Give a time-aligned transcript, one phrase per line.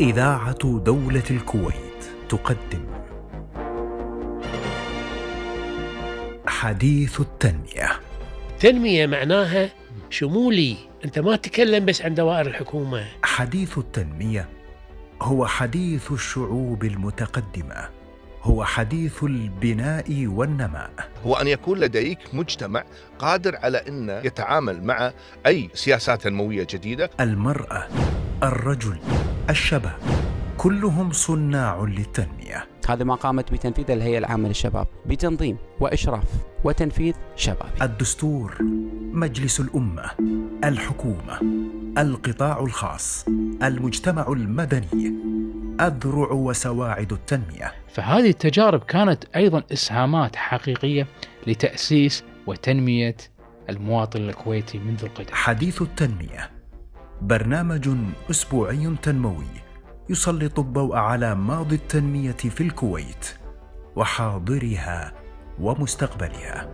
[0.00, 2.86] إذاعة دولة الكويت تقدم.
[6.46, 7.90] حديث التنمية.
[8.60, 9.70] تنمية معناها
[10.10, 10.76] شمولي.
[11.04, 13.04] أنت ما تتكلم بس عن دوائر الحكومة.
[13.22, 14.48] حديث التنمية
[15.22, 17.88] هو حديث الشعوب المتقدمة.
[18.42, 20.90] هو حديث البناء والنماء.
[21.26, 22.84] هو أن يكون لديك مجتمع
[23.18, 25.12] قادر على أن يتعامل مع
[25.46, 27.10] أي سياسات تنموية جديدة.
[27.20, 27.88] المرأة
[28.42, 28.98] الرجل
[29.50, 29.98] الشباب
[30.56, 32.66] كلهم صناع للتنمية.
[32.88, 36.24] هذا ما قامت بتنفيذه الهيئة العامة للشباب بتنظيم وإشراف
[36.64, 38.56] وتنفيذ شبابي الدستور
[39.12, 40.10] مجلس الأمة
[40.64, 41.40] الحكومة
[41.98, 43.24] القطاع الخاص
[43.62, 45.14] المجتمع المدني
[45.80, 47.72] أذرع وسواعد التنمية.
[47.94, 51.06] فهذه التجارب كانت أيضا إسهامات حقيقية
[51.46, 53.16] لتأسيس وتنمية
[53.70, 55.34] المواطن الكويتي منذ القدم.
[55.34, 56.55] حديث التنمية
[57.22, 57.88] برنامج
[58.30, 59.44] أسبوعي تنموي
[60.08, 63.26] يسلط الضوء على ماضي التنمية في الكويت
[63.96, 65.12] وحاضرها
[65.60, 66.70] ومستقبلها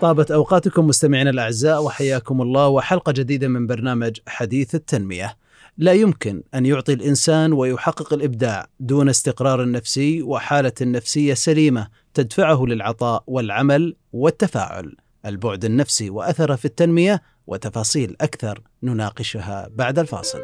[0.00, 5.36] طابت أوقاتكم مستمعينا الأعزاء وحياكم الله وحلقة جديدة من برنامج حديث التنمية.
[5.78, 13.24] لا يمكن أن يعطي الإنسان ويحقق الإبداع دون استقرار نفسي وحالة نفسية سليمة تدفعه للعطاء
[13.26, 14.96] والعمل والتفاعل.
[15.26, 20.40] البعد النفسي وأثره في التنمية وتفاصيل أكثر نناقشها بعد الفاصل.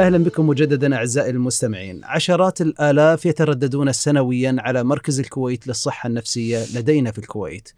[0.00, 2.00] أهلا بكم مجددا أعزائي المستمعين.
[2.04, 7.72] عشرات الآلاف يترددون سنويا على مركز الكويت للصحة النفسية لدينا في الكويت.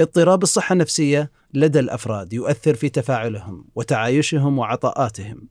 [0.00, 5.48] اضطراب الصحة النفسية لدى الأفراد يؤثر في تفاعلهم وتعايشهم وعطاءاتهم.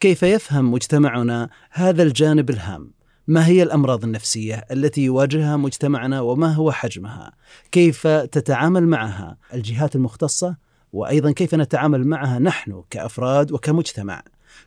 [0.00, 2.92] كيف يفهم مجتمعنا هذا الجانب الهام؟
[3.26, 7.32] ما هي الأمراض النفسية التي يواجهها مجتمعنا وما هو حجمها؟
[7.72, 10.56] كيف تتعامل معها الجهات المختصة؟
[10.92, 14.22] وأيضا كيف نتعامل معها نحن كأفراد وكمجتمع؟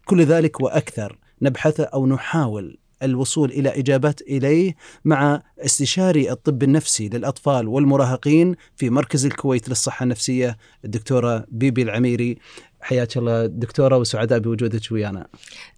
[0.06, 4.76] كل ذلك وأكثر نبحث أو نحاول الوصول إلى إجابات إليه
[5.06, 12.38] مع استشاري الطب النفسي للأطفال والمراهقين في مركز الكويت للصحة النفسية الدكتورة بيبي العميري.
[12.82, 15.28] حياك الله دكتورة وسعداء بوجودك ويانا.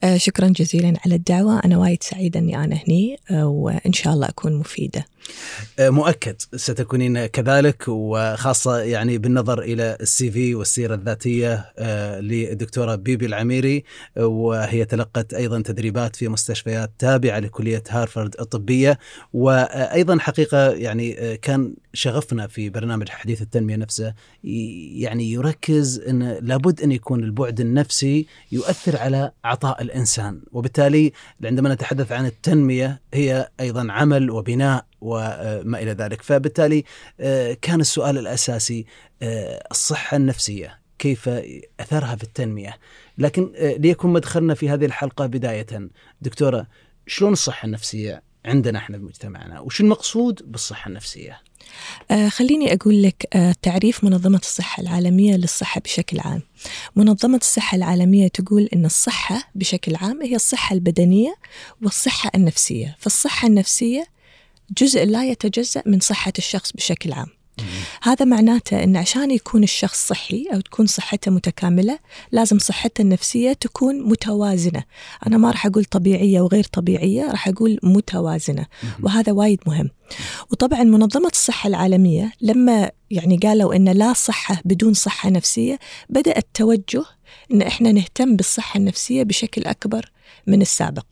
[0.03, 1.59] آه، شكرا جزيلا على الدعوة.
[1.59, 4.99] أنا وايد سعيدة أني أنا هني آه، وإن شاء الله أكون مفيدة.
[4.99, 5.14] آه،
[5.79, 13.83] مؤكد ستكونين كذلك وخاصة يعني بالنظر إلى السي في والسيرة الذاتية آه، للدكتورة بيبي العميري
[14.17, 18.99] آه، وهي تلقت أيضا تدريبات في مستشفيات تابعة لكلية هارفارد الطبية.
[19.33, 26.81] وأيضا حقيقة يعني آه، كان شغفنا في برنامج حديث التنمية نفسه يعني يركز إن لابد
[26.81, 30.41] أن يكون البعد النفسي يؤثر على عطاء الإنسان.
[30.51, 31.11] وبالتالي
[31.43, 36.21] عندما نتحدث عن التنمية هي أيضا عمل وبناء وما إلى ذلك.
[36.21, 36.83] فبالتالي
[37.19, 38.85] آه، كان السؤال الأساسي
[39.21, 41.29] آه، الصحة النفسية كيف
[41.79, 42.77] أثرها في التنمية.
[43.17, 45.89] لكن آه، ليكن مدخلنا في هذه الحلقة بداية.
[46.21, 46.67] دكتورة
[47.07, 51.41] شلون الصحة النفسية عندنا إحنا بمجتمعنا؟ وش المقصود بالصحة النفسية؟
[52.11, 56.41] آه، خليني أقول لك آه، تعريف منظمة الصحة العالمية للصحة بشكل عام.
[56.95, 61.35] منظمة الصحة العالمية تقول أن الصحة بشكل عام هي الصحة البدنية
[61.81, 62.95] والصحة النفسية.
[62.99, 64.07] فالصحة النفسية
[64.77, 67.27] جزء لا يتجزأ من صحة الشخص بشكل عام.
[68.03, 71.99] هذا معناته أن عشان يكون الشخص صحي أو تكون صحته متكاملة
[72.31, 74.83] لازم صحته النفسية تكون متوازنة.
[75.27, 78.65] أنا ما راح أقول طبيعية وغير طبيعية راح أقول متوازنة
[79.03, 79.89] وهذا وايد مهم.
[80.51, 87.05] وطبعا منظمة الصحة العالمية لما يعني قالوا أن لا صحة بدون صحة نفسية بدأ التوجه
[87.51, 90.11] أن إحنا نهتم بالصحة النفسية بشكل أكبر
[90.47, 91.05] من السابق.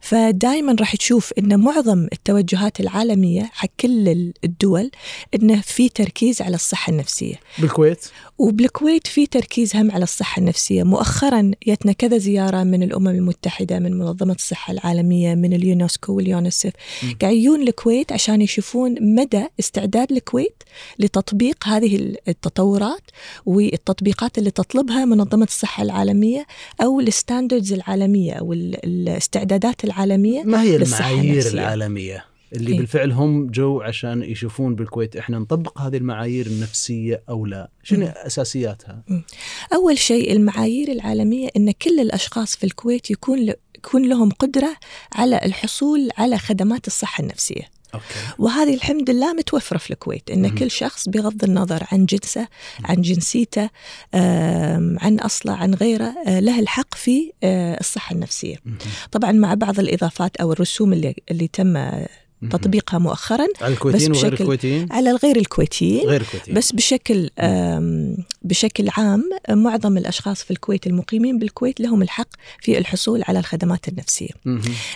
[0.00, 4.90] فدائما راح تشوف إن معظم التوجهات العالمية حق كل الدول
[5.34, 7.34] إنه في تركيز على الصحة النفسية.
[7.58, 8.04] بالكويت؟
[8.38, 10.82] وبالكويت في تركيز هم على الصحة النفسية.
[10.82, 16.72] مؤخرا جتنا كذا زيارة من الأمم المتحدة من منظمة الصحة العالمية من اليونسكو واليونسف.
[17.20, 20.62] قاعد يجون الكويت عشان يشوفون مدى استعداد الكويت
[20.98, 23.02] لتطبيق هذه التطورات
[23.46, 26.46] والتطبيقات اللي تطلبها منظمة الصحة العالمية
[26.82, 29.16] أو ال standards العالمية أو ال-
[29.50, 31.46] الاستعدادات العالمية ما هي المعايير.
[31.52, 32.78] العالمية اللي إيه.
[32.78, 38.12] بالفعل هم جو عشان يشوفون بالكويت إحنا نطبق هذه المعايير النفسية أو لا شنو مم.
[38.16, 39.02] أساسياتها
[39.74, 44.76] أول شيء المعايير العالمية أن كل الأشخاص في الكويت يكون ل- يكون لهم قدرة
[45.14, 47.62] على الحصول على خدمات الصحة النفسية
[47.94, 48.04] أوكي
[48.38, 50.54] وهذه الحمد لله متوفرة في الكويت إن مهم.
[50.54, 52.48] كل شخص بغض النظر عن جنسه
[52.84, 53.70] عن جنسيته
[55.02, 58.78] عن أصله عن غيره آه، له الحق في آه، الصحة النفسية مهم.
[59.12, 61.76] طبعا مع بعض الإضافات أو الرسوم اللي, اللي تم.
[62.50, 67.30] تطبيقها مؤخرا على الكويتيين بس وغير بشكل- الكويتيين على الغير الكويتيين غير الكويتيين بس بشكل
[68.42, 72.28] بشكل عام معظم الأشخاص في الكويت المقيمين بالكويت لهم الحق
[72.60, 74.28] في الحصول على الخدمات النفسية.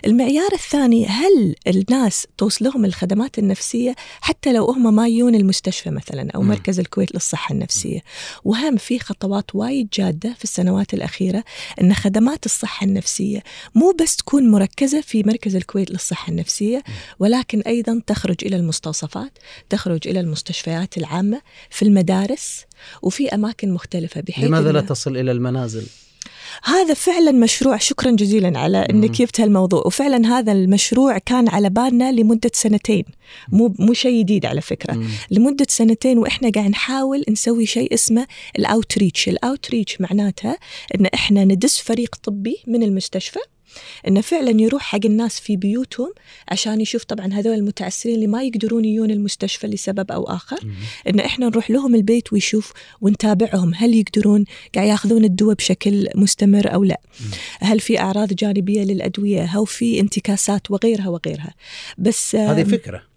[0.07, 6.43] المعيار الثاني هل الناس توصلهم الخدمات النفسية حتى لو هم ما يجون المستشفى مثلا أو.
[6.43, 8.01] مركز الكويت للصحة النفسية.
[8.45, 11.45] وهم في خطوات وايد جادة في السنوات الأخيرة
[11.81, 13.43] إن خدمات الصحة النفسية
[13.75, 16.83] مو بس تكون مركزة في مركز الكويت للصحة النفسية
[17.35, 19.39] ولكن أيضا تخرج إلى المستوصفات،
[19.71, 21.41] تخرج إلى المستشفيات العامة،
[21.71, 22.65] في المدارس
[23.03, 25.87] وفي أماكن مختلفة بحيث لماذا لا تصل إلى المنازل؟
[26.65, 29.11] هذا فعلا مشروع شكرا جزيلا على إنك.
[29.11, 33.05] جبت هالموضوع وفعلا هذا المشروع كان على بالنا لمدة سنتين
[33.49, 35.09] مو مو شيء جديد على فكرة مم.
[35.31, 38.27] لمدة سنتين وإحنا قاعد نحاول نسوي شيء اسمه
[38.59, 40.59] الأوتريتش الأوتريتش معناتها
[40.95, 43.41] إن إحنا ندس فريق طبي من المستشفى
[44.09, 46.13] إنه فعلا يروح حق الناس في بيوتهم
[46.49, 50.59] عشان يشوف طبعا هذول المتعسرين اللي ما يقدرون يجون المستشفى لسبب أو آخر.
[51.09, 54.45] إن إحنا نروح لهم البيت ويشوف ونتابعهم هل يقدرون
[54.75, 57.01] قاعد ياخذون الدواء بشكل مستمر أو لا.
[57.61, 61.55] هل في أعراض جانبية للأدوية هل في انتكاسات وغيرها وغيرها.
[61.99, 63.14] بس هذه فكرة.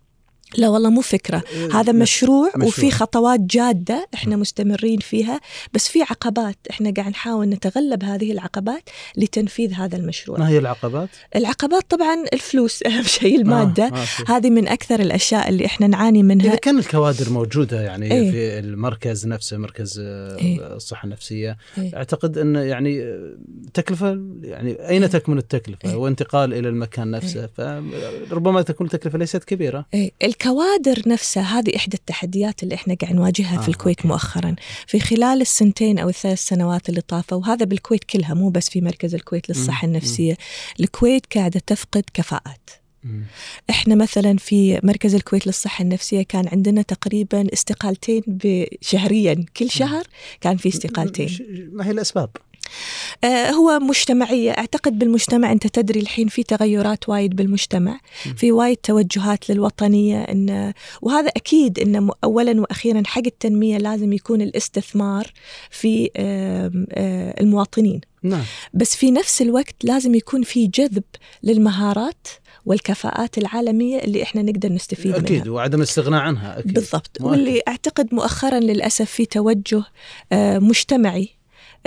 [0.57, 2.01] لا والله مو فكرة هذا نعم.
[2.01, 2.67] مشروع, مشروع.
[2.67, 5.39] وفي خطوات جادة إحنا مستمرين فيها
[5.73, 11.09] بس في عقبات إحنا قاعد نحاول نتغلب هذه العقبات لتنفيذ هذا المشروع ما هي العقبات؟
[11.35, 13.97] العقبات طبعا الفلوس أهم شيء المادة آه.
[13.97, 14.37] آه.
[14.37, 18.31] هذه من أكثر الأشياء اللي إحنا نعاني منها إذا كان الكوادر موجودة يعني إيه.
[18.31, 20.75] في المركز نفسه مركز آه، إيه.
[20.75, 21.95] الصحة النفسية إيه.
[21.95, 23.37] أعتقد أن يعني آه،
[23.73, 25.95] تكلفة يعني أين تكمن التكلفة إيه.
[25.95, 30.11] وانتقال إلى المكان نفسه فربما تكون التكلفة ليست كبيرة إيه،
[30.41, 34.07] الكوادر نفسها هذه إحدى التحديات اللي إحنا قاعد نواجهها آه، في الكويت أوكي.
[34.07, 34.55] مؤخرا
[34.87, 39.15] في خلال السنتين أو الثلاث سنوات اللي طافوا وهذا بالكويت كلها مو بس في مركز
[39.15, 40.37] الكويت للصحة مم، النفسية
[40.79, 42.69] الكويت قاعدة تفقد كفاءات
[43.03, 43.23] مم.
[43.69, 48.23] إحنا مثلا في مركز الكويت للصحة النفسية كان عندنا تقريبا استقالتين
[48.81, 50.03] شهريا كل شهر
[50.41, 51.37] كان في استقالتين
[51.71, 52.29] ما هي الأسباب؟
[53.23, 54.51] آه، هو مجتمعية.
[54.51, 57.99] أعتقد بالمجتمع أنت تدري الحين في تغيرات وايد بالمجتمع.
[58.37, 65.31] في وايد توجهات للوطنية إن وهذا أكيد م- أولا وأخيرا حق التنمية لازم يكون الاستثمار
[65.71, 66.71] في آه،
[67.41, 68.01] المواطنين.
[68.23, 68.43] نعم.
[68.73, 71.03] بس في نفس الوقت لازم يكون في جذب
[71.43, 72.27] للمهارات
[72.65, 75.19] والكفاءات العالمية اللي إحنا نقدر نستفيد منها.
[75.19, 76.73] أكيد وعدم الاستغناء عنها أكيد.
[76.73, 77.17] بالضبط.
[77.21, 77.31] مؤكد.
[77.31, 79.83] واللي أعتقد مؤخرا للأسف في توجه
[80.31, 81.29] آه، مجتمعي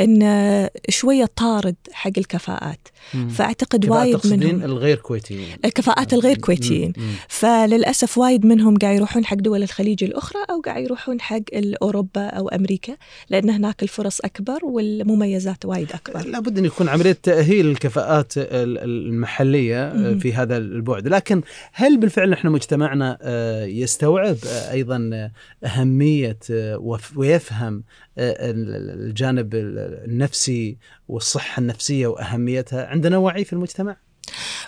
[0.00, 3.29] إن آه، شوية طارد حق الكفاءات مم.
[3.29, 7.05] فأعتقد وايد منهم الغير كويتيين الكفاءات الغير كويتيين مم.
[7.05, 7.11] مم.
[7.29, 11.41] فللأسف وايد منهم قاعد يروحون حق دول الخليج الأخرى أو قاعد يروحون حق
[11.82, 12.97] اوروبا أو أمريكا
[13.31, 19.93] لأن هناك الفرص أكبر والمميزات وايد أكبر لابد أن يكون عملية تأهيل الكفاءات ال- المحلية
[19.97, 20.19] مم.
[20.19, 21.43] في هذا البعد، لكن
[21.73, 25.31] هل بالفعل نحن مجتمعنا آه، يستوعب آه، أيضا آه،
[25.67, 27.82] أهمية آه، ويفهم آه،
[28.18, 30.76] الجانب ال- النفسي
[31.08, 33.96] والصحة النفسية وأهميتها؟ عندنا وعي في المجتمع؟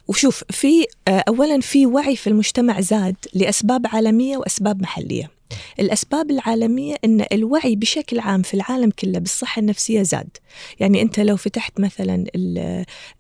[0.09, 5.31] وشوف في آه، اولا في وعي في المجتمع زاد لأسباب عالمية وأسباب محلية.
[5.81, 10.29] الأسباب العالمية إن الوعي بشكل عام في العالم كله بالصحة النفسية زاد.
[10.81, 12.59] يعني أنت لو فتحت مثلا ال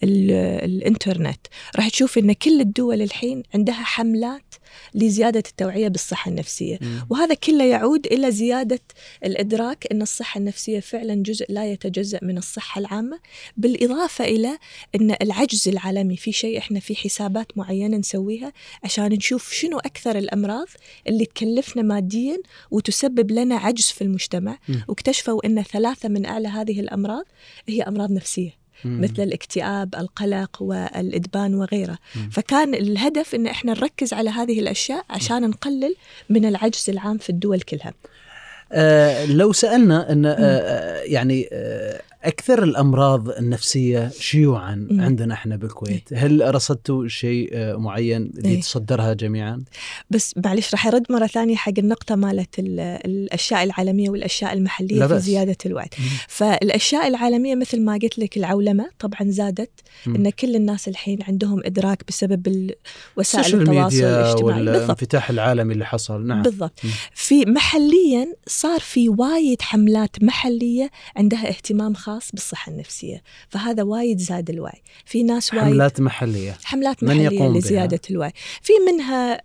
[0.02, 0.30] ال
[0.64, 1.46] الإنترنت
[1.76, 4.54] راح تشوف إن كل الدول الحين عندها حملات
[4.94, 6.78] لزيادة التوعية بالصحة النفسية.
[7.10, 8.80] وهذا كله يعود إلى زيادة
[9.24, 13.18] الإدراك إن الصحة النفسية فعلا جزء لا يتجزأ من الصحة العامة
[13.56, 14.58] بالإضافة إلى
[14.94, 18.52] إن العجز العالمي في شيء إحنا في حسابات معينة نسويها
[18.84, 20.66] عشان نشوف شنو أكثر الأمراض
[21.08, 22.38] اللي تكلفنا ماديا
[22.70, 24.74] وتسبب لنا عجز في المجتمع م.
[24.88, 27.24] واكتشفوا إن ثلاثة من أعلى هذه الأمراض
[27.68, 31.98] هي أمراض نفسية مثل الاكتئاب القلق والإدمان وغيره.
[32.16, 32.30] مم.
[32.30, 35.94] فكان الهدف أن إحنا نركز على هذه الأشياء عشان نقلل
[36.30, 37.94] من العجز العام في الدول كلها.
[38.72, 45.00] آه لو سألنا إن آه آه، يعني آه أكثر الأمراض النفسية شيوعا مم.
[45.00, 48.58] عندنا إحنا بالكويت، هل رصدتوا شيء آه معين إيه.
[48.58, 49.64] يتصدرها جميعا؟
[50.10, 55.06] بس معلش راح أرد مرة ثانية حق النقطة مالت ال- الأشياء العالمية والأشياء المحلية لا
[55.08, 55.22] في بأس.
[55.22, 56.04] زيادة الوعي مم.
[56.28, 59.70] فالأشياء العالمية مثل ما قلت لك العولمة طبعا زادت
[60.06, 60.14] مم.
[60.14, 62.70] أن كل الناس الحين عندهم إدراك بسبب
[63.16, 66.90] وسائل التواصل الاجتماعي والانفتاح العالمي اللي حصل نعم بالضبط مم.
[67.14, 74.50] في محليا صار في وايد حملات محلية عندها اهتمام خاص بالصحة النفسية فهذا وايد زاد
[74.50, 74.82] الوعي.
[75.04, 76.56] في ناس وايد حملات محلية.
[76.64, 78.32] حملات من محلية يقوم بها؟ لزيادة الوعي.
[78.62, 79.42] في منها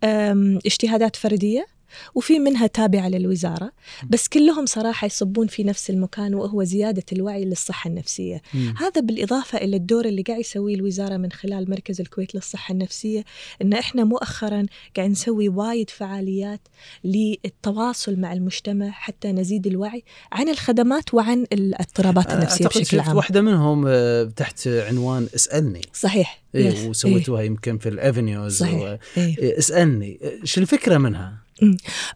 [0.65, 1.76] اجتهادات فردية؟
[2.15, 3.71] وفي منها تابعة للوزارة
[4.09, 8.73] بس كلهم صراحة يصبون في نفس المكان وهو زيادة الوعي للصحة النفسية مم.
[8.77, 13.23] هذا بالإضافة إلى الدور اللي قاعد يسويه الوزارة من خلال مركز الكويت للصحة النفسية
[13.61, 14.65] إن إحنا مؤخرا
[14.97, 16.61] قاعد نسوي وايد فعاليات
[17.03, 23.41] للتواصل مع المجتمع حتى نزيد الوعي عن الخدمات وعن الاضطرابات النفسية أعتقد بشكل عام واحدة
[23.41, 23.87] منهم
[24.29, 26.89] تحت عنوان اسألني صحيح إيه.
[26.89, 28.81] وسويتوها يمكن في الافنيوز صحيح.
[28.81, 28.97] و...
[29.17, 29.37] إيه.
[29.37, 31.46] إيه، اسألني شو الفكرة منها؟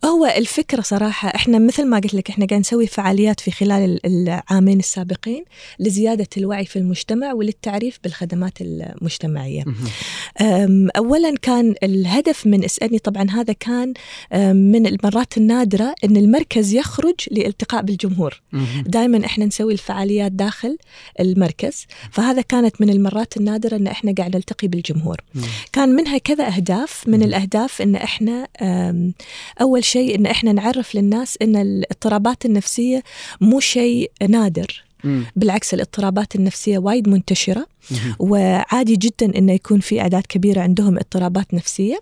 [0.06, 3.72] هو الفكرة صراحة إحنا مثل ما قلت لك إحنا قاعد نسوي فعاليات في خلال
[4.06, 5.44] ال- العامين السابقين
[5.80, 9.64] لزيادة الوعي في المجتمع وللتعريف بالخدمات المجتمعية.
[10.42, 13.94] أم، اولا كان الهدف من إسألني طبعا هذا كان
[14.56, 18.42] من المرات النادرة إن المركز يخرج لالتقاء بالجمهور.
[18.86, 20.78] دائما إحنا نسوي الفعاليات داخل
[21.20, 25.18] المركز فهذا كانت من المرات النادرة إن إحنا قاعد نلتقي بالجمهور.
[25.74, 27.24] كان منها كذا أهداف من مم.
[27.24, 28.48] الأهداف إن إحنا
[29.62, 33.04] أول شيء إن إحنا نعرف للناس إن الاضطرابات النفسية
[33.42, 34.84] مو شيء نادر.
[35.36, 37.68] بالعكس الاضطرابات النفسية وايد منتشرة.
[38.20, 42.00] وعادي جدا انه يكون في أعداد كبيرة عندهم اضطرابات نفسية.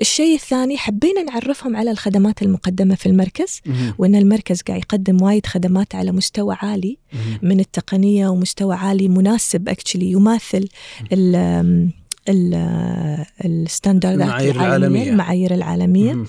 [0.00, 3.60] الشيء الثاني حبينا نعرفهم على الخدمات المقدمة في المركز.
[3.98, 6.98] وإن المركز قاعد يقدم وايد خدمات على مستوى عالي.
[7.42, 10.68] من التقنية ومستوى عالي مناسب actually يماثل
[12.28, 15.10] ال standard ات المعايير العالمية،.
[15.10, 16.26] المعايير العالمية مم.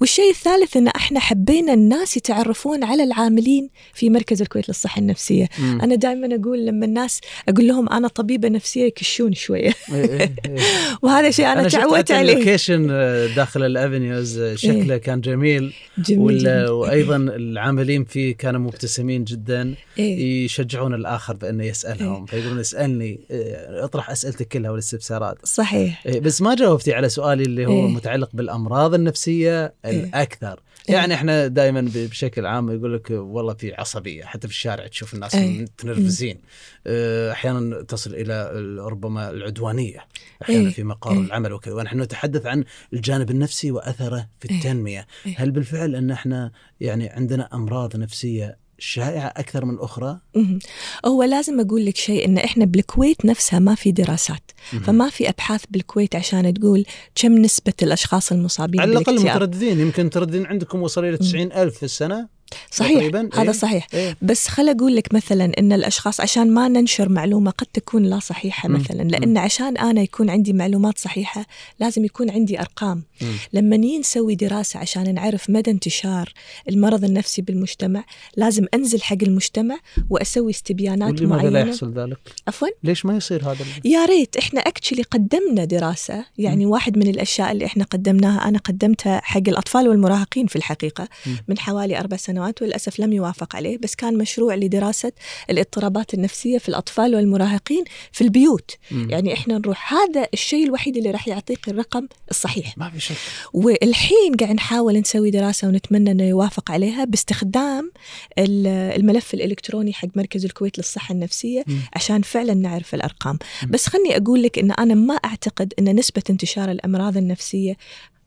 [0.00, 5.80] والشيء الثالث إن إحنا حبينا الناس يتعرفون على العاملين في مركز الكويت للصحة النفسية، مم.
[5.80, 10.58] أنا دائما أقول لما الناس أقول لهم أنا طبيبة نفسية يكشون شوية إيه، إيه، إيه.
[11.02, 15.20] وهذا شيء أنا, أنا شفت تعودت عليه ال location آه، داخل الأفنيوز آه، شكله كان
[15.20, 16.70] جميل جميل وال- جدا.
[16.70, 20.44] وأيضا العاملين فيه كانوا مبتسمين جدا إيه.
[20.44, 26.54] يشجعون الآخر بأنه يسألهم فيقولون اسألني آه، اطرح أسئلتك كلها والاستفسارات صحيح إيه، بس ما
[26.54, 27.88] جاوبتي على سؤالي اللي هو إيه.
[27.94, 30.94] متعلق بالأمراض النفسية الأكثر إيه.
[30.94, 35.34] يعني إحنا دائما بشكل عام يقول لك والله في عصبية حتى في الشارع تشوف الناس
[35.34, 35.60] إيه.
[35.62, 36.40] متنرفزين
[36.86, 39.98] آه، أحيانا تصل إلى ال- ربما العدوانية
[40.42, 40.72] أحيانا إيه.
[40.74, 41.18] في مقر إيه.
[41.18, 44.56] العمل وكذا ونحن نتحدث عن الجانب النفسي وأثره في إيه.
[44.56, 45.34] التنمية إيه.
[45.38, 50.58] هل بالفعل أن إحنا يعني عندنا أمراض نفسية شائعة أكثر من الأخرى مهم.
[51.06, 54.50] هو لازم أقول لك شيء إن إحنا بالكويت نفسها ما في دراسات.
[54.84, 60.46] فما في أبحاث بالكويت عشان تقول كم نسبة الأشخاص المصابين على بالاكتئاب مترددين يمكن ترددين
[60.46, 62.35] عندكم وصل إلى 90 ألف في السنة
[62.70, 63.28] صحيح تقريباً.
[63.34, 63.52] هذا إيه.
[63.52, 64.16] صحيح إيه.
[64.22, 68.68] بس خل أقول لك مثلا إن الأشخاص عشان ما ننشر معلومة قد تكون لا صحيحة
[68.68, 68.74] مم.
[68.74, 71.46] مثلا لأن عشان أنا يكون عندي معلومات صحيحة
[71.80, 73.32] لازم يكون عندي أرقام مم.
[73.52, 76.32] لما نسوي دراسة عشان نعرف مدى انتشار
[76.68, 78.04] المرض النفسي بالمجتمع
[78.36, 79.78] لازم أنزل حق المجتمع
[80.10, 84.60] وأسوي استبيانات ولماذا لا معينة يحصل ذلك؟ عفوا ليش ما يصير هذا؟ يا ريت إحنا
[84.60, 90.46] اكشلي قدمنا دراسة يعني واحد من الأشياء اللي إحنا قدمناها أنا قدمتها حق الأطفال والمراهقين
[90.46, 91.36] في الحقيقة مم.
[91.48, 95.12] من حوالي أربع سنوات وللأسف لم يوافق عليه بس كان مشروع لدراسة
[95.50, 98.70] الاضطرابات النفسية في الأطفال والمراهقين في البيوت.
[98.90, 99.10] مم.
[99.10, 102.78] يعني إحنا نروح هذا الشيء الوحيد اللي راح يعطيك الرقم الصحيح.
[102.78, 103.14] ما في شك.
[103.52, 107.92] والحين قاعد نحاول نسوي دراسة ونتمنى أنه يوافق عليها باستخدام
[108.38, 111.78] ال- الملف الإلكتروني حق مركز الكويت للصحة النفسية مم.
[111.94, 113.38] عشان فعلا نعرف الأرقام.
[113.68, 117.76] بس خلني أقول لك أن أنا ما أعتقد أن نسبة انتشار الأمراض النفسية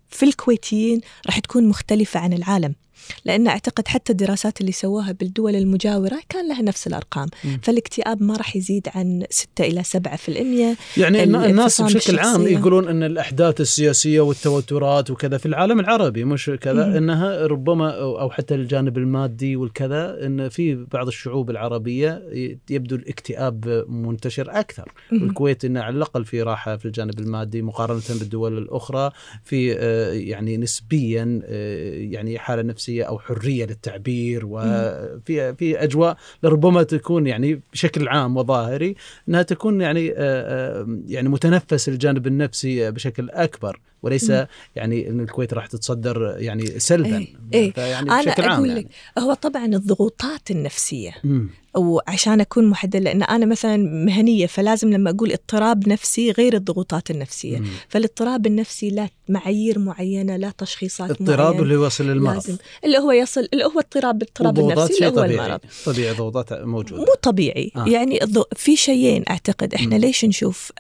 [0.10, 2.76] في الكويتيين راح تكون مختلفة عن العالم.
[3.26, 7.60] لأن أعتقد حتى الدراسات اللي سووها بالدول المجاورة كان لها نفس الأرقام مم.
[7.64, 12.48] فالاكتئاب ما راح يزيد عن 6 إلى 7% يعني الن- الناس بشكل عام.
[12.48, 16.96] يقولون إن الأحداث السياسية والتوترات وكذا في العالم العربي مش كذا مم.
[16.96, 22.96] إنها ربما أو أو حتى الجانب المادي والكذا إن في بعض الشعوب العربية ي- يبدو
[22.96, 25.22] الاكتئاب منتشر أكثر مم.
[25.22, 29.12] والكويت انه على الأقل في راحة في الجانب المادي مقارنة بالدول الأخرى
[29.44, 36.84] في آه، يعني نسبيا آه، يعني حالة نفسية أو حرية للتعبير وفي في أجواء لربما
[36.84, 38.96] تكون يعني بشكل عام وظاهري
[39.30, 43.80] إنها تكون يعني آه، آه، يعني متنفس الجانب النفسي بشكل أكبر.
[44.04, 44.34] وليس.
[44.76, 47.72] يعني إن الكويت راح تتصدر يعني سلبا إيه، إيه.
[47.72, 48.80] فيعني أنا بشكل عام أقول يعني.
[48.80, 48.88] لك
[49.20, 51.50] هو طبعا الضغوطات النفسية مم.
[51.78, 57.58] وعشان أكون محددة لأن أنا مثلا مهنية فلازم لما أقول اضطراب نفسي غير الضغوطات النفسية
[57.58, 57.68] مم.
[57.90, 63.12] فالاضطراب النفسي لا معايير معينة لا تشخيصات اضطراب معينة اللي يوصل للمرض لازم اللي هو
[63.12, 67.72] يصل اللي هو اضطراب الاضطراب النفسي اللي هو طبيعي المرض طبيعي ضغوطات موجودة مو طبيعي
[67.76, 67.86] آه.
[67.88, 68.20] يعني
[68.56, 70.02] في شيئين أعتقد إحنا مم.
[70.02, 70.72] ليش نشوف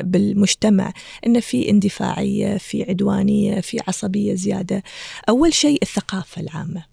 [0.00, 0.92] بالمجتمع
[1.26, 4.82] إن في اندفاعية في عدوانية في عصبية زيادة.
[5.28, 6.84] أول شيء الثقافة العامة.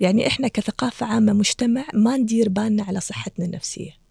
[0.00, 4.03] يعني إحنا كثقافة عامة مجتمع ما ندير بالنا على صحتنا النفسية.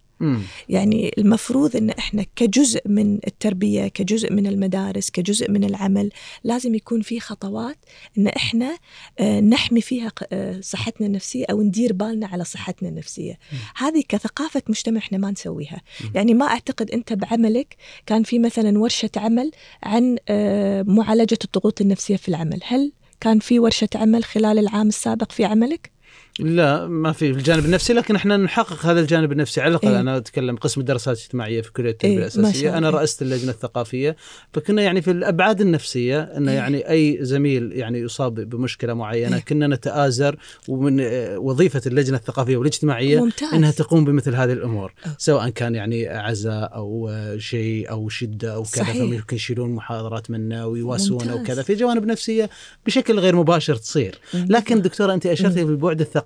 [0.70, 6.10] يعني المفروض إن إحنا كجزء من التربية كجزء من المدارس كجزء من العمل
[6.44, 7.78] لازم يكون في خطوات
[8.18, 8.78] إن إحنا
[9.20, 13.40] آه، نحمي فيها آه، صحتنا النفسية أو ندير بالنا على صحتنا النفسية.
[13.76, 15.82] هذه كثقافة مجتمع إحنا ما نسويها.
[16.16, 17.76] يعني ما أعتقد أنت بعملك
[18.06, 19.52] كان في مثلا ورشة عمل
[19.84, 22.60] عن آه، معالجة الضغوط النفسية في العمل.
[22.64, 25.93] هل كان في ورشة عمل خلال العام السابق في عملك؟
[26.40, 30.00] لا ما في الجانب النفسي لكن إحنا نحقق هذا الجانب النفسي على الأقل إيه.
[30.00, 32.78] أنا أتكلم قسم الدراسات الاجتماعية في كلية التربيه إيه، الأساسية.
[32.78, 34.16] أنا رأست اللجنة الثقافية
[34.54, 36.58] فكنا يعني في الأبعاد النفسية انه إيه.
[36.58, 39.42] يعني أي زميل يعني يصاب بمشكلة معينة إيه.
[39.42, 40.36] كنا نتآزر
[40.68, 41.02] ومن
[41.38, 45.10] وظيفة اللجنة الثقافية والاجتماعية ممتاز إنها تقوم بمثل هذه الأمور أه.
[45.18, 48.84] سواء كان يعني عزاء أو شيء أو شدة أو كذا.
[48.84, 51.36] فممكن يشيلون محاضرات منا ويواسونه.
[51.36, 52.50] وكذا في جوانب نفسية
[52.86, 56.23] بشكل غير مباشر تصير لكن دكتورة أنت أشرتي في البعد الثقافي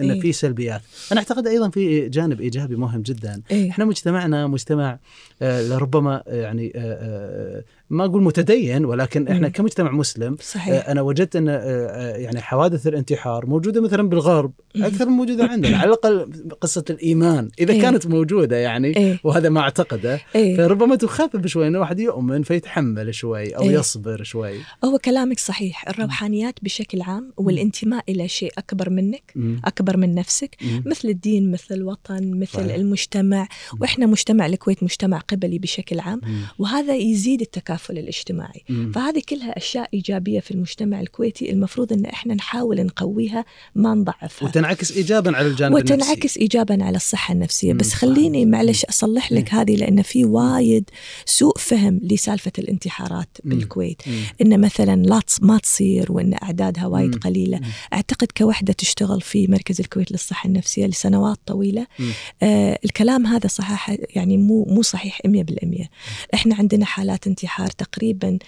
[0.00, 0.20] ان إيه.
[0.20, 0.82] في سلبيات
[1.12, 4.98] أنا أعتقد أيضا في جانب إيجابي مهم جدا إيه؟ إحنا مجتمعنا مجتمع
[5.42, 9.52] آه، لربما آه، يعني آه، ما أقول متدين ولكن إحنا مم.
[9.52, 14.52] كمجتمع مسلم صحيح آه، أنا وجدت إن آه، آه، يعني حوادث الانتحار موجودة مثلا بالغرب.
[14.76, 17.82] أكثر من موجودة عندنا على الأقل قصة الإيمان إذا إيه.
[17.82, 23.14] كانت موجودة يعني إيه؟ وهذا ما أعتقده إيه؟ فربما تخفف شوي إن الواحد يؤمن فيتحمل
[23.14, 23.70] شوي أو إيه.
[23.70, 24.54] يصبر شوي
[24.84, 29.60] هو كلامك صحيح الروحانيات بشكل عام والانتماء إلى شيء أكبر منك مم.
[29.64, 30.82] أكبر من نفسك مم.
[30.86, 32.74] مثل الدين مثل الوطن مثل صحيح.
[32.74, 33.48] المجتمع
[33.80, 36.40] وإحنا مجتمع الكويت مجتمع قبلي بشكل عام مم.
[36.58, 37.42] وهذا يزيد
[37.80, 38.92] التكافل الاجتماعي مم.
[38.92, 43.44] فهذه كلها أشياء إيجابية في المجتمع الكويتي المفروض أن إحنا نحاول نقويها
[43.74, 47.92] ما نضعفها وتنعكس ايجابا على الجانب النفسي وتنعكس ايجابا على الصحة النفسية مم، بس.
[47.92, 50.90] خليني معلش أصلح لك هذه لأن في وايد
[51.24, 53.50] سوء فهم لسالفة الانتحارات مم.
[53.50, 54.22] بالكويت مم.
[54.42, 57.20] إن مثلا لا ما تصير وإن أعدادها وايد مم.
[57.20, 57.64] قليلة مم.
[57.92, 62.10] أعتقد كوحدة تشتغل في مركز الكويت للصحة النفسية لسنوات طويلة مم.
[62.42, 65.86] آه الكلام هذا صحيح يعني مو مو صحيح 100%
[66.34, 68.38] إحنا عندنا حالات انتحار تقريبا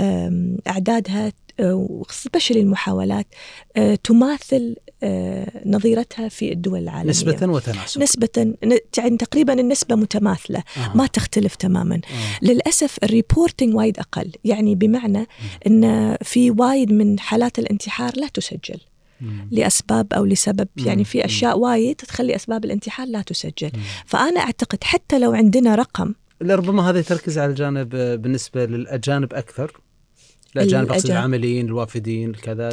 [0.00, 1.32] آم، أعدادها
[2.10, 3.26] especially المحاولات
[3.76, 8.54] آه، تماثل آه، نظيرتها في الدول العالمية نسبة وتناسب نسبة
[8.98, 10.96] يعني تقريبا النسبة متماثلة آه.
[10.96, 12.44] ما تختلف تماما آه.
[12.44, 15.26] للأسف ال reporting وايد أقل يعني بمعنى
[15.66, 18.80] أن في وايد من حالات الانتحار لا تسجل
[19.20, 19.48] مم.
[19.50, 20.86] لأسباب أو لسبب مم.
[20.86, 21.04] يعني.
[21.04, 23.82] في أشياء وايد تخلي أسباب الانتحار لا تسجل مم.
[24.06, 29.80] فأنا أعتقد حتى لو عندنا رقم لربما هذا تركز على الجانب آه، بالنسبة للأجانب أكثر
[30.56, 31.10] الأجانب أقصد الأجانب.
[31.18, 32.68] العاملين الوافدين كذا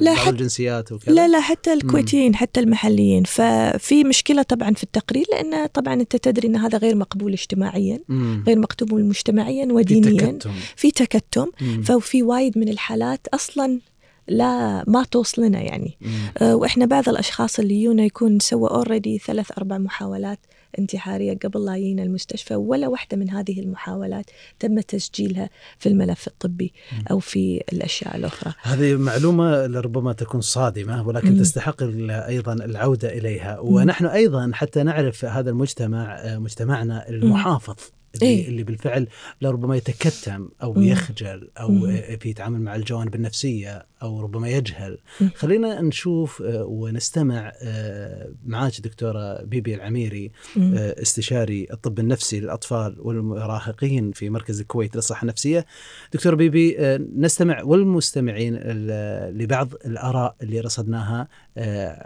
[0.00, 5.24] بعض حت- الجنسيات وكذا لا لا حتى الكويتيين حتى المحليين ففي مشكلة طبعا في التقرير
[5.32, 8.44] لأن طبعا أنت تدري أن هذا غير مقبول اجتماعيا مم.
[8.46, 11.82] غير مقبول مجتمعيا في ودينيا تكتم في تكتم مم.
[11.82, 13.80] ففي وايد من الحالات أصلا
[14.28, 16.10] لا ما توصلنا يعني مم.
[16.38, 20.38] أه، وإحنا بعض الأشخاص اللي يجونا يكون سوى اوريدي ثلاث أربع محاولات
[20.78, 26.72] انتحارية قبل لا يجينا المستشفى ولا واحدة من هذه المحاولات تم تسجيلها في الملف الطبي
[27.10, 28.54] أو في الأشياء الأخرى.
[28.62, 31.38] هذه معلومة لربما تكون صادمة ولكن مم.
[31.38, 33.58] تستحق أيضا العودة إليها.
[33.60, 37.95] ونحن أيضا حتى نعرف هذا المجتمع آه، مجتمعنا المحافظ.
[38.22, 38.48] اللي, إيه.
[38.48, 39.08] اللي بالفعل
[39.42, 40.82] لربما يتكتم أو مم.
[40.82, 41.86] يخجل أو مم.
[41.90, 45.30] آه، في يتعامل مع الجوانب النفسية أو ربما يجهل مم.
[45.36, 50.74] خلينا نشوف آه، ونستمع آه، معاك دكتورة بيبي العميري مم.
[50.76, 55.66] استشاري الطب النفسي للأطفال والمراهقين في مركز الكويت للصحة النفسية
[56.12, 56.76] دكتور بيبي
[57.16, 61.28] نستمع والمستمعين ال- لبعض الآراء اللي رصدناها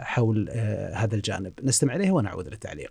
[0.03, 0.49] حول
[0.93, 2.89] هذا الجانب نستمع إليها ونعود للتعليق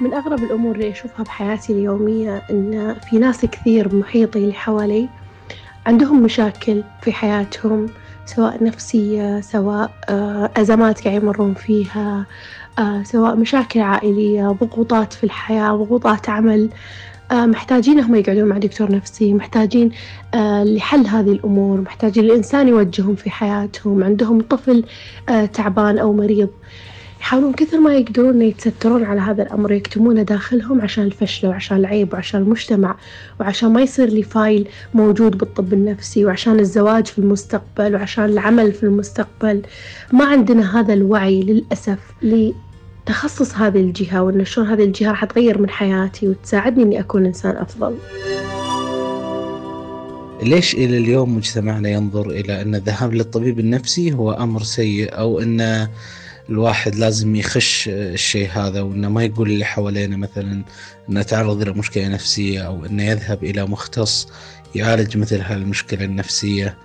[0.00, 5.08] من أغرب الأمور اللي أشوفها بحياتي اليومية إن في ناس كثير محيطي اللي حوالي
[5.86, 7.86] عندهم مشاكل في حياتهم
[8.26, 12.26] سواء نفسية سواء آه، أزمات قاعد يمرون فيها
[12.78, 16.70] آه، سواء مشاكل عائلية ضغوطات في الحياة ضغوطات عمل.
[17.32, 19.90] آه، محتاجين هم يقعدون مع دكتور نفسي محتاجين
[20.64, 24.04] لحل هذه الأمور محتاجين الإنسان يوجههم في حياتهم.
[24.04, 24.84] عندهم طفل
[25.52, 26.48] تعبان أو مريض.
[27.24, 32.40] يحاولون كثر ما يقدرون يتسترون على هذا الأمر يكتمونه داخلهم عشان الفشل وعشان العيب وعشان
[32.40, 32.96] المجتمع
[33.40, 38.82] وعشان ما يصير لي فايل موجود بالطب النفسي وعشان الزواج في المستقبل وعشان العمل في
[38.82, 39.62] المستقبل.
[40.12, 45.70] ما عندنا هذا الوعي للأسف لتخصص هذه الجهة وإن شلون هذه الجهة راح تغير من
[45.70, 47.96] حياتي وتساعدني إني أكون إنسان أفضل.
[50.42, 55.88] ليش إلى اليوم مجتمعنا ينظر إلى أن الذهاب للطبيب النفسي هو أمر سيء أو أن
[56.48, 60.64] الواحد لازم يخش الشيء هذا وأنه ما يقول اللي حوالينا مثلا
[61.08, 64.28] أنه تعرض إلى مشكلة نفسية أو أنه يذهب إلى مختص
[64.74, 66.76] يعالج مثل هالمشكلة النفسية.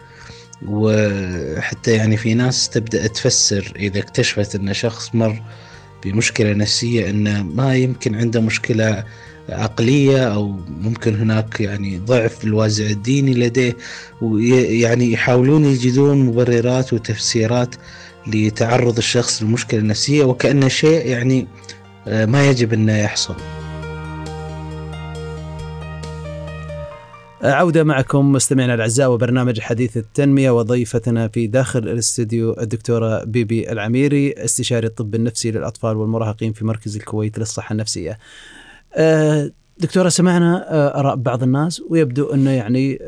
[0.65, 5.41] وحتى يعني في ناس تبدأ تفسر إذا اكتشفت أن شخص مر
[6.03, 9.03] بمشكلة نفسية أنه ما يمكن عنده مشكلة
[9.49, 13.77] عقلية أو ممكن هناك يعني ضعف الوازع الديني لديه.
[14.21, 17.75] ويعني يحاولون يجدون مبررات وتفسيرات
[18.35, 21.47] لتعرض الشخص للمشكلة النفسية وكأنه شيء يعني
[22.07, 23.35] آه، ما يجب أنه يحصل.
[27.41, 34.87] عودة معكم مستمعينا الأعزاء وبرنامج حديث التنمية وضيفتنا في داخل الاستديو الدكتورة بيبي العميري استشاري
[34.87, 38.17] الطب النفسي للأطفال والمراهقين في مركز الكويت للصحة النفسية.
[38.93, 42.99] آه، دكتورة سمعنا آه، آراء بعض الناس ويبدو أنه يعني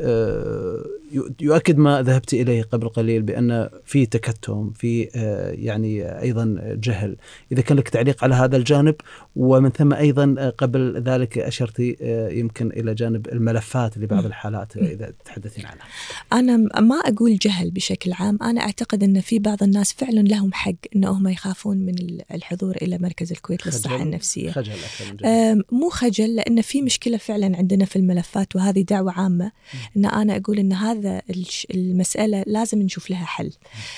[1.40, 7.16] يؤكد ما ذهبت إليه قبل قليل بأن في تكتم في آه، يعني أيضا جهل.
[7.52, 8.94] إذا كان لك تعليق على هذا الجانب
[9.36, 15.66] ومن ثم أيضا قبل ذلك اشرتي آه، يمكن إلى جانب الملفات لبعض الحالات إذا تحدثين
[15.66, 15.84] عنها.
[16.32, 18.38] أنا ما أقول جهل بشكل عام.
[18.42, 21.94] أنا أعتقد أن في بعض الناس فعلا لهم حق انهم يخافون من
[22.34, 24.50] الحضور إلى مركز الكويت للصحة النفسية.
[24.50, 24.72] خجل
[25.72, 29.52] مو خجل لأن في مشكلة فعلا عندنا في الملفات وهذه دعوة عامة.
[29.96, 31.22] إن أنا أقول إن هذا هذا
[31.74, 33.52] المسألة لازم نشوف لها حل.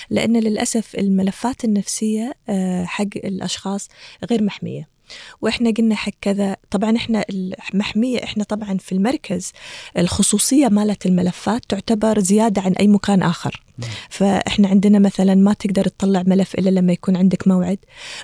[0.09, 3.89] لأن للأسف الملفات النفسية آه، حق الأشخاص
[4.29, 4.94] غير محمية.
[5.41, 7.25] وإحنا قلنا حق كذا طبعا إحنا
[7.73, 9.51] المحمية إحنا طبعا في المركز
[9.97, 13.61] الخصوصية مالت الملفات تعتبر زيادة عن أي مكان آخر.
[14.09, 17.77] فإحنا عندنا مثلا ما تقدر تطلع ملف إلا لما يكون عندك موعد.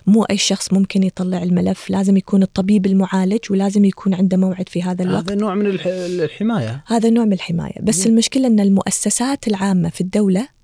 [0.08, 4.84] مو أي شخص ممكن يطلع الملف لازم يكون الطبيب المعالج ولازم يكون عنده موعد في
[4.84, 5.32] هذا الوقت.
[5.32, 6.84] هذا نوع من الحماية.
[6.88, 7.82] هذا نوع من الحماية.
[7.82, 10.61] بس المشكلة إن المؤسسات العامة في الدولة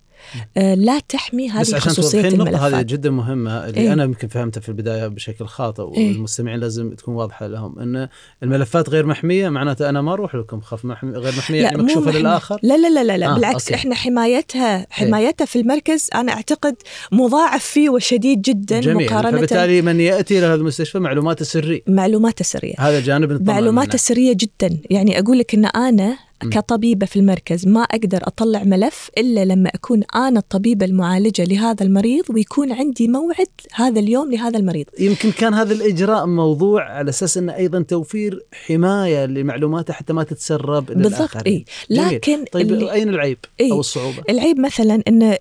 [0.55, 4.27] لا تحمي هذه بس عشان خصوصيه الملفات النقطة هذه جدا مهمة اللي إيه؟ أنا يمكن
[4.27, 8.07] فهمتها في البداية بشكل خاطئ إيه؟ والمستمعين لازم تكون واضحة لهم أن
[8.43, 12.59] الملفات غير محمية معناته أنا ما أروح لكم خاف محمي غير محمية يعني مكشوفة للآخر
[12.63, 13.27] لا لا لا لا, لا.
[13.27, 13.75] آه بالعكس أوكي.
[13.75, 14.87] إحنا حمايتها إيه.
[14.89, 16.75] حمايتها في المركز أنا أعتقد
[17.11, 19.05] مضاعف فيه وشديد جدا جميل.
[19.05, 24.33] مقارنة فبالتالي من يأتي إلى هذا المستشفى معلوماته سرية معلوماته سرية هذا جانب معلوماته سرية
[24.33, 29.69] جدا يعني أقول لك أن أنا كطبيبة في المركز ما أقدر أطلع ملف إلا لما
[29.69, 34.85] أكون أنا الطبيبة المعالجة لهذا المريض ويكون عندي موعد هذا اليوم لهذا المريض.
[34.99, 40.85] يمكن كان هذا الإجراء موضوع على أساس أنه أيضا توفير حماية لمعلوماته حتى ما تتسرب
[40.85, 45.37] بالضبط إيه لكن طيب اللي أين العيب إيه؟ أو الصعوبة؟ العيب مثلا أن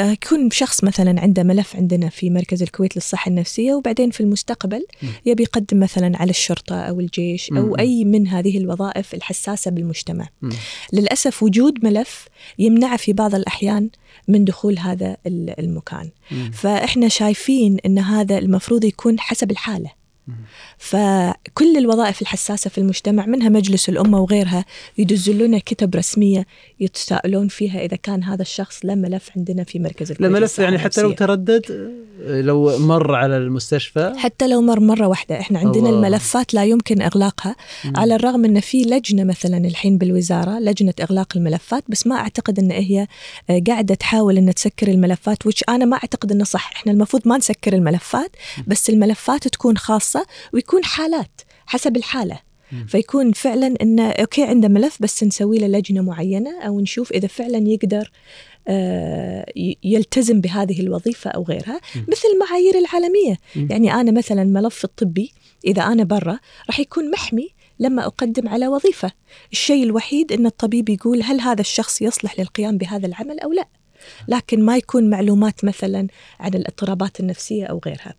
[0.00, 4.86] يكون شخص مثلا عنده ملف عندنا في مركز الكويت للصحة النفسية وبعدين في المستقبل
[5.26, 10.28] يبي يقدم مثلا على الشرطة أو الجيش أو أي من هذه الوظائف الحساسة بالمجتمع.
[10.92, 13.90] للأسف وجود ملف يمنع في بعض الأحيان
[14.28, 15.16] من دخول هذا
[15.58, 16.10] المكان.
[16.52, 20.02] فإحنا شايفين أن هذا المفروض يكون حسب الحالة.
[20.78, 24.64] فكل الوظائف الحساسة في المجتمع منها مجلس الأمة وغيرها
[24.98, 26.46] يدزوا لنا كتب رسمية
[26.80, 31.02] يتساءلون فيها إذا كان هذا الشخص له ملف عندنا في مركز له ملف يعني حتى
[31.02, 31.92] لو تردد
[32.26, 34.12] لو مر على المستشفى.
[34.16, 35.98] حتى لو مر مرة واحدة إحنا عندنا الله.
[35.98, 37.56] الملفات لا يمكن إغلاقها.
[37.84, 37.92] مم.
[37.96, 42.70] على الرغم أن في لجنة مثلا الحين بالوزارة لجنة إغلاق الملفات بس ما أعتقد أن
[42.70, 43.06] هي
[43.50, 46.70] آه، قاعدة تحاول أن تسكر الملفات وش أنا ما أعتقد أنه صح.
[46.76, 52.52] إحنا المفروض ما نسكر الملفات بس الملفات تكون خاصة ويكون حالات حسب الحالة.
[52.86, 57.58] فيكون فعلا انه أوكي عنده ملف بس نسوي له لجنة معينة أو نشوف إذا فعلا
[57.58, 58.10] يقدر
[59.84, 63.36] يلتزم بهذه الوظيفة أو غيرها مثل المعايير العالمية.
[63.70, 65.32] يعني أنا مثلا ملف الطبي
[65.64, 67.48] إذا أنا برا راح يكون محمي
[67.78, 69.12] لما أقدم على وظيفة.
[69.52, 73.66] الشيء الوحيد إن الطبيب يقول هل هذا الشخص يصلح للقيام بهذا العمل أو لا.
[74.28, 76.06] لكن ما يكون معلومات مثلا
[76.40, 78.14] عن الاضطرابات النفسية أو غيرها.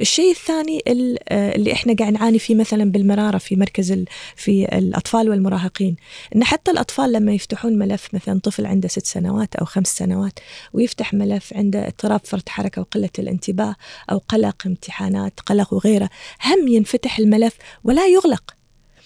[0.00, 0.82] الشيء الثاني
[1.28, 4.04] آه، اللي إحنا قاعد نعاني فيه مثلا بالمرارة في مركز
[4.36, 5.96] في الأطفال والمراهقين
[6.36, 10.38] إن حتى الأطفال لما يفتحون ملف مثلا طفل عنده ست سنوات أو خمس سنوات
[10.72, 13.76] ويفتح ملف عنده اضطراب فرط حركة وقلة الانتباه
[14.12, 16.10] أو قلق امتحانات قلق وغيره
[16.44, 18.54] هم ينفتح الملف ولا يغلق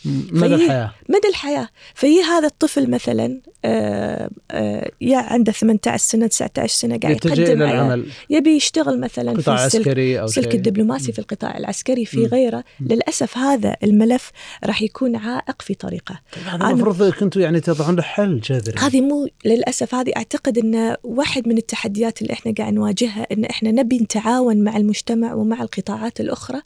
[0.04, 1.68] مدى الحياة؟ مدى الحياة.
[1.94, 8.06] في هذا الطفل مثلا آه، آه، يا عنده 18 سنة 19 سنة قاعد يقدم العمل.
[8.30, 10.54] يبي يشتغل مثلا قطاع في عسكري أو سلك شيء.
[10.54, 12.64] الدبلوماسي في القطاع العسكري في غيره.
[12.80, 14.30] للأسف هذا الملف
[14.64, 16.20] راح يكون عائق في طريقه.
[16.34, 18.78] طيب هذا المفروض كنتوا يعني تضعون له حل جذري.
[18.78, 23.70] هذه مو للأسف هذه أعتقد أن واحد من التحديات اللي إحنا قاعد نواجهها أن إحنا
[23.70, 26.62] نبي نتعاون مع المجتمع ومع القطاعات الأخرى.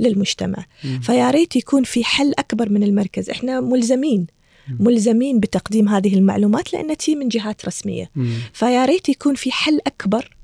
[0.00, 0.64] للمجتمع.
[1.02, 3.30] فيا ريت يكون في حل أكبر من المركز.
[3.30, 4.26] إحنا ملزمين.
[4.80, 8.10] ملزمين بتقديم هذه المعلومات لأن تي من جهات رسمية.
[8.52, 10.36] فيا ريت يكون في حل أكبر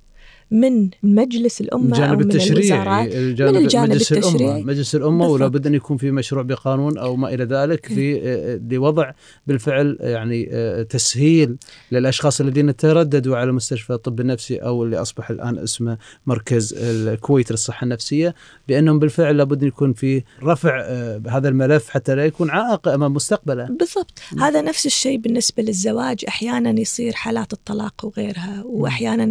[0.51, 4.51] من مجلس الأمة الجانب من التشريعي الجانب من الجانب مجلس التشريعي.
[4.53, 5.47] الامه مجلس الأمة ولا.
[5.47, 9.11] بد أن يكون في مشروع بقانون أو ما إلى ذلك في آه، لوضع
[9.47, 11.57] بالفعل يعني آه، تسهيل
[11.93, 17.85] للأشخاص الذين ترددوا على مستشفى الطب النفسي أو اللي أصبح الآن اسمه مركز الكويت للصحة
[17.85, 18.35] النفسية
[18.69, 23.15] بأنهم بالفعل لابد أن يكون في رفع آه، هذا الملف حتى لا يكون عائق أمام
[23.15, 23.65] مستقبله.
[23.65, 24.19] بالضبط.
[24.41, 26.25] هذا نفس الشيء بالنسبة للزواج.
[26.29, 28.63] أحيانا يصير حالات الطلاق وغيرها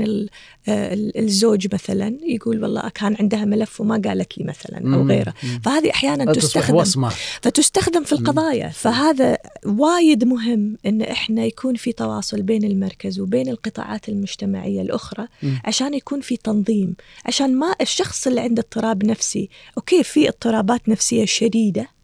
[0.06, 0.30] ال-
[0.69, 5.12] آه، ال- الزوج مثلا يقول والله كان عندها ملف وما قالت لي مثلا مم.
[5.12, 5.34] غيره.
[5.63, 7.10] فهذه أحيانا تصبح تستخدم وصمه
[7.41, 14.10] فتستخدم في القضايا فهذا وايد مهم إن إحنا يكون في تواصل بين المركز وبين القطاعات
[14.10, 15.28] المجتمعية الأخرى.
[15.65, 21.26] عشان يكون في تنظيم عشان ما الشخص اللي عنده اضطراب نفسي أوكي في اضطرابات نفسية
[21.26, 21.94] شديدة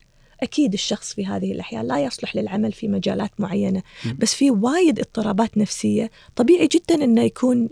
[0.43, 3.83] أكيد الشخص في هذه الأحيان لا يصلح للعمل في مجالات معينة
[4.19, 7.69] بس في وايد اضطرابات نفسية طبيعي جدا إنه يكون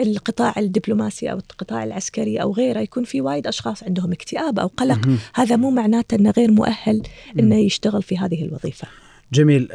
[0.00, 5.08] القطاع الدبلوماسي أو القطاع العسكري أو غيره يكون في وايد أشخاص عندهم اكتئاب أو قلق.
[5.34, 7.02] هذا مو معناته إنه غير مؤهل
[7.38, 8.88] إنه يشتغل في هذه الوظيفة.
[9.32, 9.68] جميل.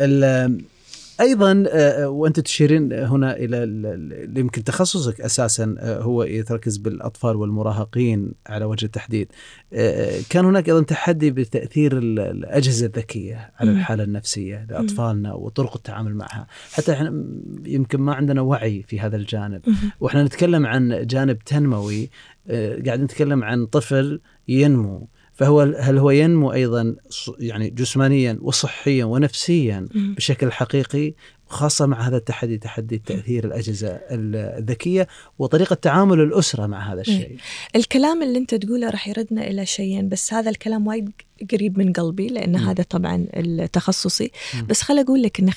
[1.21, 7.35] أيضا آه، وأنت تشيرين هنا إلى ال- ال- يمكن تخصصك أساسا آه، هو يتركز بالأطفال
[7.35, 9.27] والمراهقين على وجه التحديد.
[9.73, 13.71] آه، كان هناك أيضا تحدي بتأثير ال- الأجهزة الذكية على.
[13.71, 16.47] الحالة النفسية لأطفالنا وطرق التعامل معها.
[16.73, 17.23] حتى إحنا
[17.65, 19.61] يمكن ما عندنا وعي في هذا الجانب.
[19.99, 22.09] وإحنا نتكلم عن جانب تنموي
[22.49, 25.07] آه، قاعد نتكلم عن طفل ينمو.
[25.41, 26.95] فهو هل هو ينمو أيضا
[27.39, 29.87] يعني جسمانيا وصحيا ونفسيا.
[29.93, 31.13] بشكل حقيقي
[31.51, 35.07] خاصة مع هذا التحدي تحدي تأثير الأجهزة الذكية
[35.39, 37.37] وطريقة تعامل الأسرة مع هذا الشيء
[37.75, 41.11] الكلام اللي أنت تقوله راح يردنا إلى شيئين بس هذا الكلام وايد
[41.51, 42.69] قريب من قلبي لأن مم.
[42.69, 44.65] هذا طبعا التخصصي مم.
[44.65, 45.55] بس خل أقول لك إن 50%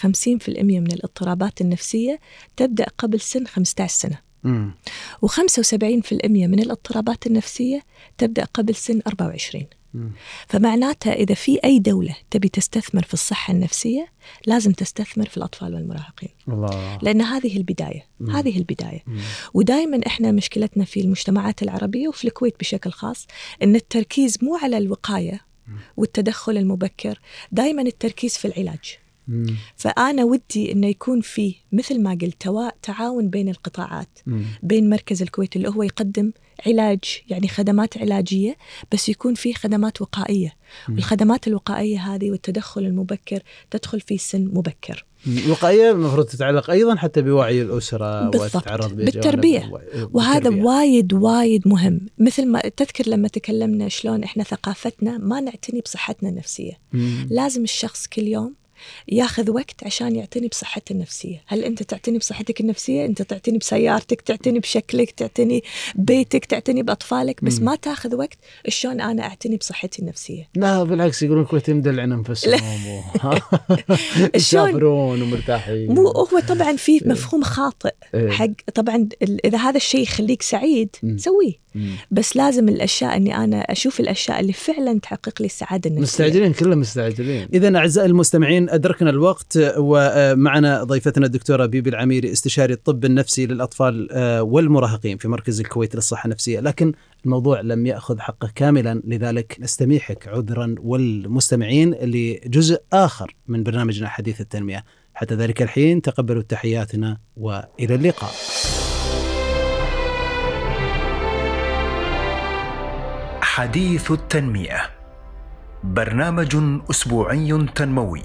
[0.63, 2.21] من الاضطرابات النفسية
[2.57, 4.19] تبدأ قبل سن 15 سنة مم.
[5.27, 7.83] و75% من الاضطرابات النفسية
[8.19, 10.11] تبدأ قبل سن 24 مم.
[10.49, 14.09] فمعناتها إذا في أي دولة تبي تستثمر في الصحة النفسية
[14.47, 16.31] لازم تستثمر في الأطفال والمراهقين.
[16.49, 16.99] الله.
[17.03, 18.31] لأن هذه البداية مم.
[18.31, 19.03] هذه البداية.
[19.07, 19.21] مم.
[19.55, 23.27] ودائما إحنا مشكلتنا في المجتمعات العربية وفي الكويت بشكل خاص
[23.63, 25.41] إن التركيز مو على الوقاية
[25.97, 27.21] والتدخل المبكر
[27.53, 28.99] دائما التركيز في العلاج.
[29.29, 29.57] مم.
[29.77, 32.51] فأنا ودي إنه يكون في مثل ما قلت
[32.83, 34.45] تعاون بين القطاعات مم.
[34.63, 36.33] بين مركز الكويت اللي هو يقدم
[36.67, 38.57] علاج يعني خدمات علاجية
[38.93, 40.53] بس يكون في خدمات وقائية
[40.89, 40.95] مم.
[40.95, 45.05] والخدمات الوقائية هذه والتدخل المبكر تدخل في سن مبكر.
[45.27, 48.57] الوقاية المفروض تتعلق أيضا حتى بوعي الأسرة بالضبط.
[48.57, 49.71] وتتعرض بالتربية.
[50.13, 50.65] وهذا.
[50.65, 56.73] وايد وايد مهم مثل ما تذكر لما تكلمنا شلون إحنا ثقافتنا ما نعتني بصحتنا النفسية
[56.93, 57.27] مم.
[57.31, 58.55] لازم الشخص كل يوم
[59.09, 64.59] ياخذ وقت عشان يعتني بصحته النفسية هل أنت تعتني بصحتك النفسية أنت تعتني بسيارتك تعتني
[64.59, 65.63] بشكلك تعتني
[65.95, 67.65] بيتك تعتني بأطفالك بس مم.
[67.65, 72.61] ما تاخذ وقت شلون أنا أعتني بصحتي النفسية لا بالعكس يقولون الكويتيين مدلعين انفسهم.
[74.35, 78.31] يسافرون ومرتاحين مو هو طبعا في مفهوم خاطئ إيه.
[78.31, 80.97] حق طبعا ال- إذا هذا الشيء يخليك سعيد.
[81.17, 81.65] سويه.
[82.11, 86.79] بس لازم الأشياء إني أنا أشوف الأشياء اللي فعلا تحقق لي السعادة النفسية مستعجلين كلهم
[86.79, 94.09] مستعجلين اذا أعزائي المستمعين أدركنا الوقت ومعنا ضيفتنا الدكتورة بيبي العميري استشاري الطب النفسي للأطفال
[94.13, 96.61] آه، والمراهقين في مركز الكويت للصحة النفسية.
[96.61, 96.93] لكن
[97.25, 104.85] الموضوع لم يأخذ حقه كاملا لذلك نستميحك عذرا والمستمعين لجزء آخر من برنامجنا حديث التنمية.
[105.15, 108.31] حتى ذلك الحين تقبلوا تحياتنا وإلى اللقاء.
[113.41, 114.77] حديث التنمية.
[115.85, 116.57] برنامج
[116.91, 118.21] أسبوعي تنموي.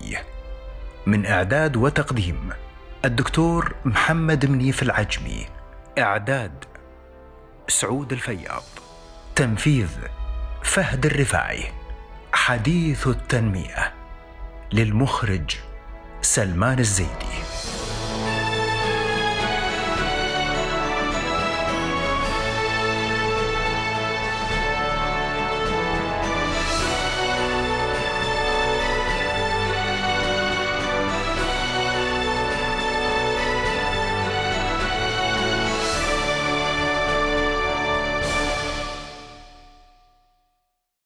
[1.09, 2.49] من إعداد وتقديم
[3.05, 5.45] الدكتور محمد منيف العجمي.
[5.99, 6.65] إعداد
[7.67, 8.63] سعود الفياض.
[9.35, 9.87] تنفيذ
[10.63, 11.63] فهد الرفاعي.
[12.33, 13.93] حديث التنمية
[14.73, 15.55] للمخرج
[16.21, 17.39] سلمان الزيدي.